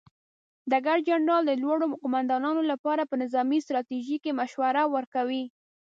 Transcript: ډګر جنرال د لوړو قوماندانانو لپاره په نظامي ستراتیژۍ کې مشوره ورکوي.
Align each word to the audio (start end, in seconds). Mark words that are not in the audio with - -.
ډګر 0.71 0.97
جنرال 1.07 1.43
د 1.47 1.51
لوړو 1.63 1.85
قوماندانانو 2.01 2.61
لپاره 2.71 3.03
په 3.09 3.15
نظامي 3.23 3.59
ستراتیژۍ 3.65 4.17
کې 4.23 4.37
مشوره 4.39 4.83
ورکوي. 4.95 5.43